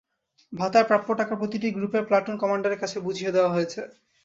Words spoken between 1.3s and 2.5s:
প্রতিটি গ্রুপের প্লাটুন